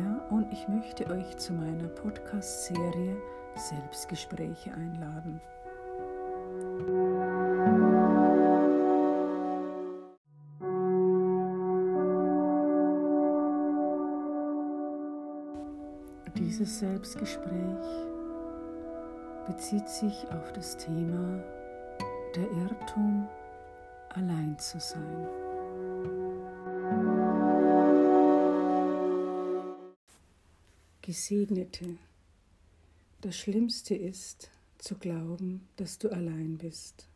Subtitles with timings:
[0.00, 3.16] Meyer und ich möchte euch zu meiner Podcast-Serie
[3.54, 5.40] Selbstgespräche einladen.
[16.36, 17.52] Dieses Selbstgespräch
[19.46, 21.42] bezieht sich auf das Thema
[22.34, 23.28] der Irrtum,
[24.14, 25.49] allein zu sein.
[31.10, 31.98] Gesegnete,
[33.20, 37.08] das Schlimmste ist zu glauben, dass du allein bist.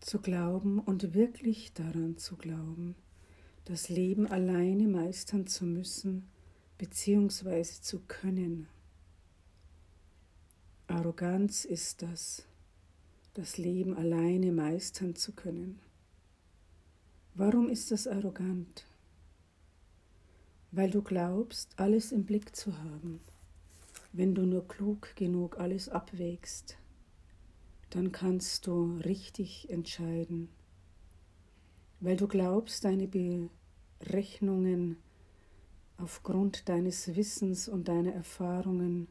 [0.00, 2.94] Zu glauben und wirklich daran zu glauben,
[3.66, 6.26] das Leben alleine meistern zu müssen
[6.78, 7.62] bzw.
[7.62, 8.68] zu können.
[10.86, 12.46] Arroganz ist das,
[13.34, 15.78] das Leben alleine meistern zu können.
[17.34, 18.86] Warum ist das arrogant?
[20.76, 23.20] Weil du glaubst, alles im Blick zu haben.
[24.12, 26.76] Wenn du nur klug genug alles abwägst,
[27.90, 30.48] dann kannst du richtig entscheiden.
[32.00, 34.96] Weil du glaubst, deine Berechnungen
[35.96, 39.08] aufgrund deines Wissens und deiner Erfahrungen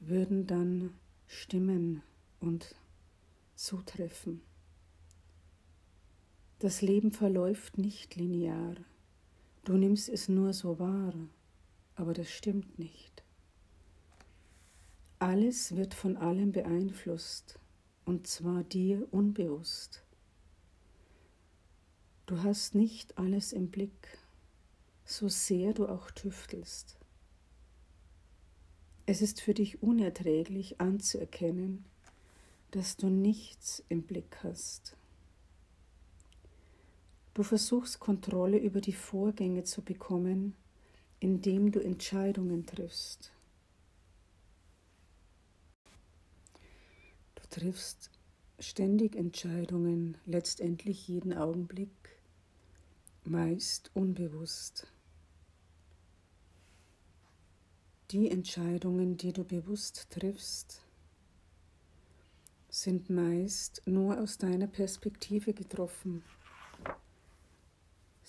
[0.00, 0.92] würden dann
[1.28, 2.02] stimmen
[2.40, 2.74] und
[3.54, 4.42] zutreffen.
[6.58, 8.76] Das Leben verläuft nicht linear.
[9.66, 11.12] Du nimmst es nur so wahr,
[11.96, 13.24] aber das stimmt nicht.
[15.18, 17.58] Alles wird von allem beeinflusst,
[18.04, 20.04] und zwar dir unbewusst.
[22.26, 24.20] Du hast nicht alles im Blick,
[25.04, 26.96] so sehr du auch tüftelst.
[29.04, 31.84] Es ist für dich unerträglich anzuerkennen,
[32.70, 34.96] dass du nichts im Blick hast.
[37.36, 40.54] Du versuchst Kontrolle über die Vorgänge zu bekommen,
[41.20, 43.30] indem du Entscheidungen triffst.
[47.34, 48.10] Du triffst
[48.58, 51.90] ständig Entscheidungen, letztendlich jeden Augenblick,
[53.24, 54.86] meist unbewusst.
[58.12, 60.80] Die Entscheidungen, die du bewusst triffst,
[62.70, 66.24] sind meist nur aus deiner Perspektive getroffen.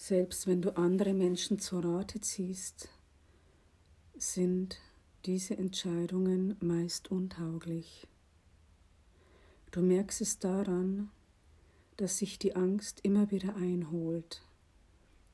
[0.08, 2.88] Selbst wenn du andere Menschen zu Rate ziehst,
[4.18, 4.80] sind
[5.26, 8.08] diese Entscheidungen meist untauglich.
[9.72, 11.12] Du merkst es daran,
[11.98, 14.44] dass sich die Angst immer wieder einholt,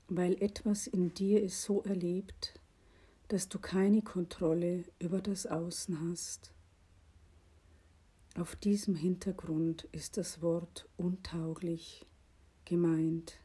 [0.07, 2.59] weil etwas in dir es so erlebt,
[3.27, 6.51] dass du keine Kontrolle über das Außen hast.
[8.35, 12.07] Auf diesem Hintergrund ist das Wort untauglich
[12.65, 13.42] gemeint.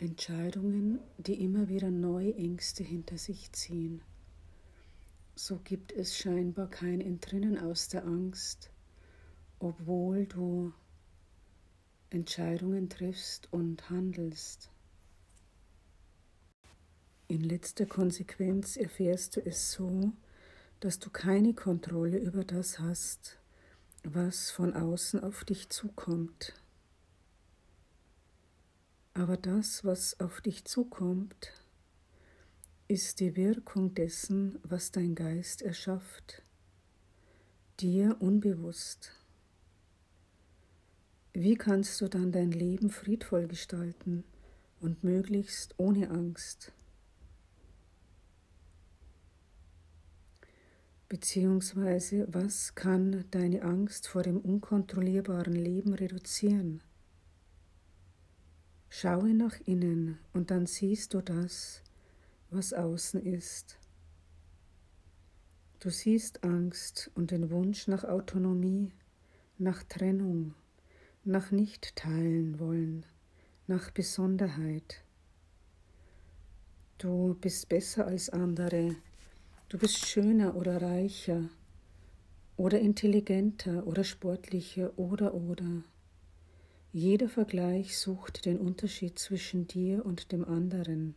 [0.00, 4.00] Entscheidungen, die immer wieder neue Ängste hinter sich ziehen.
[5.34, 8.70] So gibt es scheinbar kein Entrinnen aus der Angst,
[9.58, 10.72] obwohl du
[12.10, 14.70] Entscheidungen triffst und handelst.
[17.26, 20.12] In letzter Konsequenz erfährst du es so,
[20.78, 23.40] dass du keine Kontrolle über das hast,
[24.04, 26.54] was von außen auf dich zukommt.
[29.18, 31.52] Aber das, was auf dich zukommt,
[32.86, 36.44] ist die Wirkung dessen, was dein Geist erschafft,
[37.80, 39.10] dir unbewusst.
[41.32, 44.22] Wie kannst du dann dein Leben friedvoll gestalten
[44.78, 46.70] und möglichst ohne Angst?
[51.08, 56.84] Beziehungsweise, was kann deine Angst vor dem unkontrollierbaren Leben reduzieren?
[59.00, 61.84] Schaue nach innen und dann siehst du das,
[62.50, 63.78] was außen ist.
[65.78, 68.90] Du siehst Angst und den Wunsch nach Autonomie,
[69.56, 70.56] nach Trennung,
[71.22, 73.06] nach nicht teilen wollen,
[73.68, 75.04] nach Besonderheit.
[76.98, 78.96] Du bist besser als andere,
[79.68, 81.48] du bist schöner oder reicher
[82.56, 85.84] oder intelligenter oder sportlicher oder oder.
[86.92, 91.14] Jeder Vergleich sucht den Unterschied zwischen dir und dem anderen.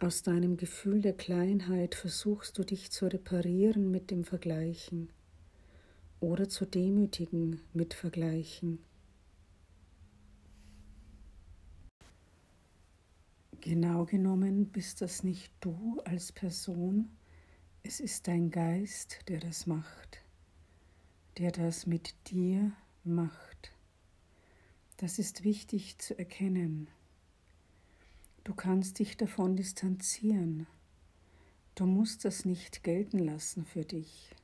[0.00, 5.08] Aus deinem Gefühl der Kleinheit versuchst du dich zu reparieren mit dem Vergleichen
[6.18, 8.80] oder zu demütigen mit Vergleichen.
[13.60, 17.08] Genau genommen bist das nicht du als Person,
[17.84, 20.24] es ist dein Geist, der das macht
[21.40, 22.72] der das mit dir
[23.04, 23.72] macht.
[24.98, 26.88] Das ist wichtig zu erkennen.
[28.44, 30.66] Du kannst dich davon distanzieren.
[31.74, 34.34] Du musst das nicht gelten lassen für dich.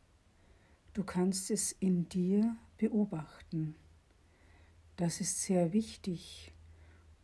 [0.94, 3.74] Du kannst es in dir beobachten.
[4.96, 6.52] Das ist sehr wichtig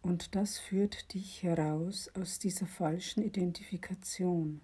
[0.02, 4.60] und das führt dich heraus aus dieser falschen Identifikation.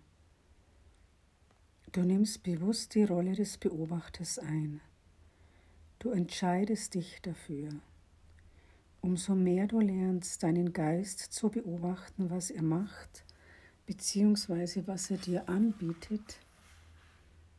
[1.92, 4.82] Du nimmst bewusst die Rolle des Beobachters ein.
[6.00, 7.70] Du entscheidest dich dafür.
[9.00, 13.24] Umso mehr du lernst, deinen Geist zu beobachten, was er macht,
[13.84, 16.38] beziehungsweise was er dir anbietet,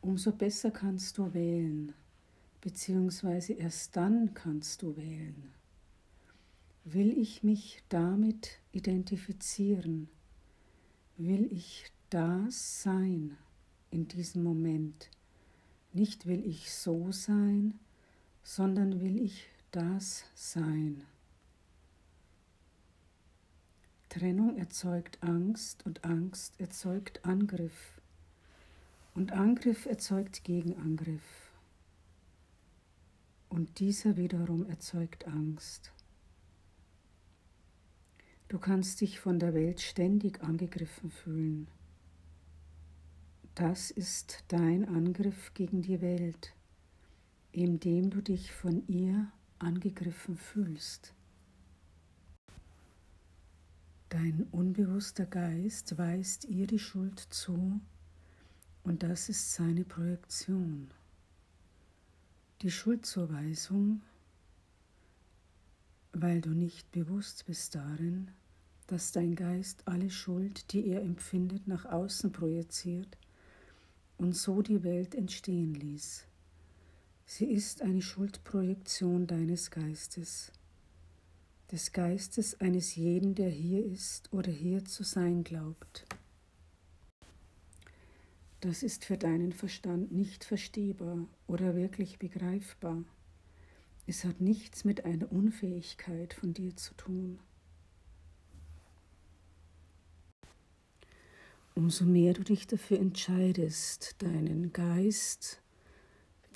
[0.00, 1.92] umso besser kannst du wählen,
[2.62, 5.52] beziehungsweise erst dann kannst du wählen.
[6.84, 10.08] Will ich mich damit identifizieren?
[11.18, 13.36] Will ich das sein
[13.90, 15.10] in diesem Moment?
[15.92, 17.78] Nicht will ich so sein,
[18.42, 21.04] sondern will ich das sein.
[24.08, 28.00] Trennung erzeugt Angst und Angst erzeugt Angriff
[29.14, 31.52] und Angriff erzeugt Gegenangriff
[33.48, 35.92] und dieser wiederum erzeugt Angst.
[38.48, 41.68] Du kannst dich von der Welt ständig angegriffen fühlen.
[43.54, 46.52] Das ist dein Angriff gegen die Welt
[47.52, 51.14] indem du dich von ihr angegriffen fühlst.
[54.08, 57.80] Dein unbewusster Geist weist ihr die Schuld zu
[58.82, 60.90] und das ist seine Projektion.
[62.62, 64.02] Die Schuldzuweisung,
[66.12, 68.30] weil du nicht bewusst bist darin,
[68.88, 73.16] dass dein Geist alle Schuld, die er empfindet, nach außen projiziert
[74.18, 76.26] und so die Welt entstehen ließ.
[77.32, 80.50] Sie ist eine Schuldprojektion deines Geistes,
[81.70, 86.06] des Geistes eines jeden, der hier ist oder hier zu sein glaubt.
[88.58, 93.04] Das ist für deinen Verstand nicht verstehbar oder wirklich begreifbar.
[94.08, 97.38] Es hat nichts mit einer Unfähigkeit von dir zu tun.
[101.76, 105.62] Umso mehr du dich dafür entscheidest, deinen Geist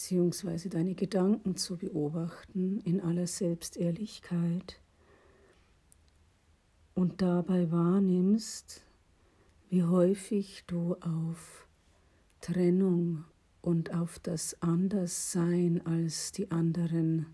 [0.05, 4.79] beziehungsweise deine Gedanken zu beobachten in aller Selbstehrlichkeit
[6.93, 8.83] und dabei wahrnimmst,
[9.71, 11.67] wie häufig du auf
[12.43, 13.25] Trennung
[13.63, 17.25] und auf das Anderssein als die anderen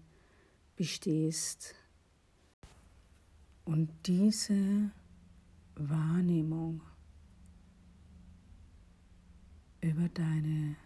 [0.77, 1.75] bestehst.
[3.65, 4.93] Und diese
[5.75, 6.83] Wahrnehmung
[9.81, 10.77] über deine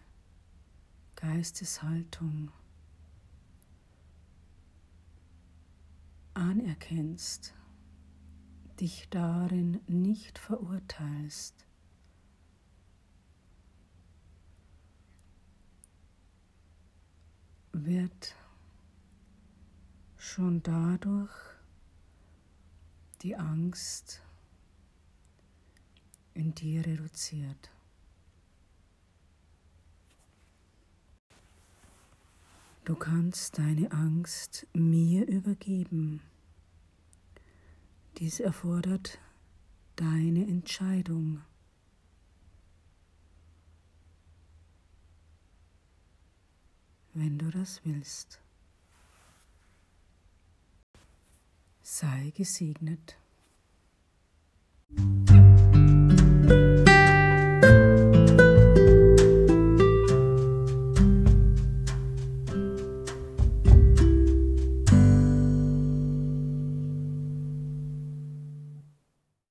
[1.15, 2.51] Geisteshaltung
[6.33, 7.53] anerkennst,
[8.79, 11.65] dich darin nicht verurteilst,
[17.71, 18.35] wird
[20.17, 21.33] schon dadurch
[23.21, 24.21] die Angst
[26.33, 27.74] in dir reduziert.
[32.85, 36.21] Du kannst deine Angst mir übergeben.
[38.19, 39.17] Dies erfordert
[39.95, 41.41] deine Entscheidung.
[47.15, 48.39] Wenn du das willst.
[51.81, 53.17] Sei gesegnet.